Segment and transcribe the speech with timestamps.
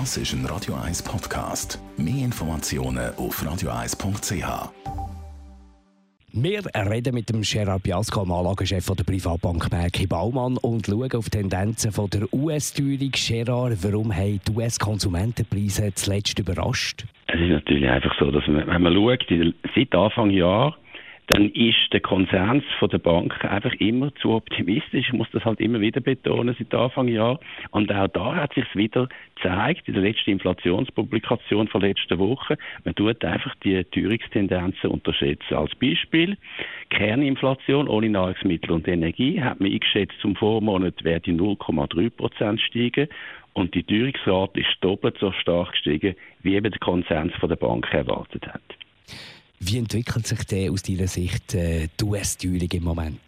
[0.00, 1.78] Das ist ein Radio 1 Podcast.
[1.96, 4.72] Mehr Informationen auf radio1.ch.
[6.32, 11.30] Wir reden mit dem Gerard Biasco, dem Anlagechef der Privatbank Merki Baumann und schauen auf
[11.30, 13.12] die Tendenzen von der US-Teuerung.
[13.12, 17.04] Gerard, warum haben die US-Konsumentenpreise zuletzt überrascht?
[17.28, 19.24] Es ist natürlich einfach so, dass man, wenn man schaut,
[19.76, 20.76] seit Anfang Jahr
[21.28, 25.08] dann ist der Konsens von der Banken einfach immer zu optimistisch.
[25.08, 27.40] Ich muss das halt immer wieder betonen seit Anfang Jahr.
[27.70, 32.94] Und auch da hat sich wieder gezeigt, in der letzten Inflationspublikation von letzter Woche, man
[32.94, 35.54] tut einfach die Teuerungstendenzen unterschätzen.
[35.54, 36.36] Als Beispiel,
[36.90, 43.08] Kerninflation ohne Nahrungsmittel und Energie hat man eingeschätzt, zum Vormonat werde 0,3 Prozent steigen
[43.54, 47.88] und die Teuerungsrate ist doppelt so stark gestiegen, wie eben der Konsens von der Bank
[47.92, 48.62] erwartet hat.
[49.66, 53.20] Wie entwickelt sich denn aus deiner Sicht äh, die US-Teuerung im Moment?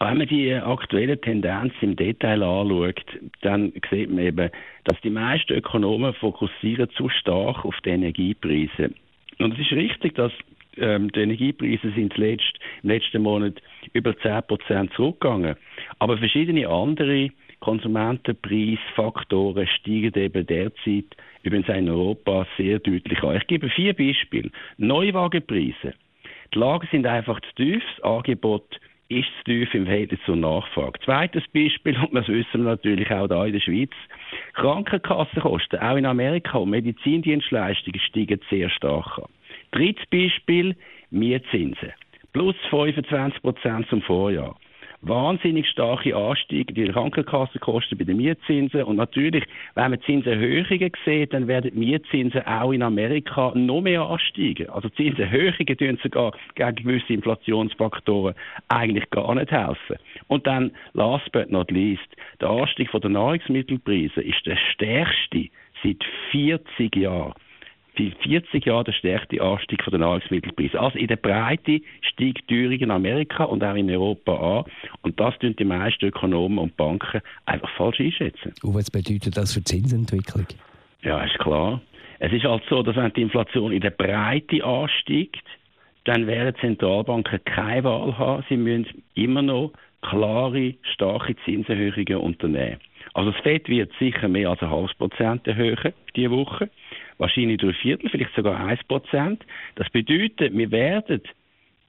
[0.00, 3.04] Wenn man die aktuellen Tendenzen im Detail anschaut,
[3.42, 4.50] dann sieht man eben,
[4.84, 8.92] dass die meisten Ökonomen fokussieren zu stark auf die Energiepreise.
[9.38, 10.32] Und es ist richtig, dass
[10.76, 15.54] ähm, die Energiepreise sind zuletzt, im letzten Monat über 10% zurückgegangen.
[15.98, 23.36] Aber verschiedene andere Konsumentenpreisfaktoren steigen eben derzeit übrigens in Europa sehr deutlich an.
[23.36, 24.50] Ich gebe vier Beispiele.
[24.76, 25.94] Neuwagenpreise.
[26.54, 31.00] Die Lagen sind einfach zu tief, das Angebot ist zu tief im Verhältnis zur Nachfrage.
[31.00, 33.90] Zweites Beispiel, und das wissen wir natürlich auch da in der Schweiz,
[34.54, 39.24] Krankenkassenkosten, auch in Amerika, und Medizindienstleistungen steigen sehr stark an.
[39.72, 40.76] Drittes Beispiel,
[41.10, 41.92] Mietzinsen.
[42.32, 44.54] Plus 25 Prozent zum Vorjahr
[45.00, 48.82] wahnsinnig starke Anstiege der Krankenkassenkosten bei den Mietzinsen.
[48.82, 54.02] Und natürlich, wenn man Zinserhöhungen sieht, dann werden die Mietzinsen auch in Amerika noch mehr
[54.02, 54.68] ansteigen.
[54.70, 58.34] Also Zinserhöhungen tun sogar gegen gewisse Inflationsfaktoren
[58.68, 59.96] eigentlich gar nicht helfen.
[60.26, 62.08] Und dann, last but not least,
[62.40, 65.48] der Anstieg der Nahrungsmittelpreise ist der stärkste
[65.82, 67.34] seit 40 Jahren
[67.98, 70.80] seit 40 Jahren der stärkste Anstieg der Nahrungsmittelpreise.
[70.80, 74.64] Also in der Breite steigt Teuerung in Amerika und auch in Europa an.
[75.02, 78.54] Und das tun die meisten Ökonomen und Banken einfach falsch einschätzen.
[78.62, 80.46] Und was bedeutet das für die Zinsentwicklung?
[81.02, 81.80] Ja, ist klar.
[82.20, 85.44] Es ist halt so, dass wenn die Inflation in der Breite ansteigt,
[86.04, 88.44] dann werden Zentralbanken keine Wahl haben.
[88.48, 89.72] Sie müssen immer noch
[90.02, 92.78] klare, starke Zinserhöhungen unternehmen.
[93.14, 96.70] Also das FED wird sicher mehr als ein halbes Prozent erhöhen diese Woche.
[97.18, 99.44] Wahrscheinlich durch Viertel, vielleicht sogar ein Prozent.
[99.74, 101.20] Das bedeutet, wir werden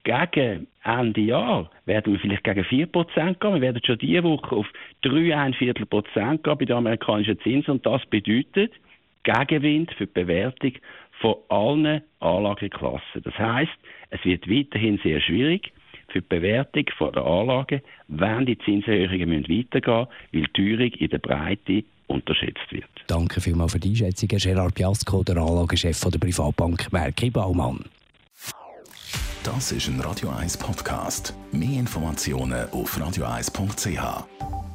[0.02, 3.54] gegen Ende Jahr werden wir vielleicht gegen 4% gehen.
[3.54, 4.66] Wir werden schon diese Woche auf
[5.02, 7.72] 3 Viertel Prozent gehen bei den amerikanischen Zinsen.
[7.72, 8.72] Und das bedeutet
[9.22, 10.72] Gegenwind für die Bewertung
[11.20, 13.22] von allen Anlageklassen.
[13.22, 13.72] Das heißt,
[14.10, 15.72] es wird weiterhin sehr schwierig,
[16.12, 16.84] für die Bewertung
[17.14, 22.88] der Anlagen, wenn die Zinserhöhungen weitergehen müssen, weil die Teuerung in der Breite unterschätzt wird.
[23.06, 27.84] Danke vielmals für die Einschätzung, Gerard Piasco, der Anlagechef der Privatbank Merki Baumann.
[29.42, 31.34] Das ist ein Radio 1 Podcast.
[31.50, 34.69] Mehr Informationen auf radio1.ch.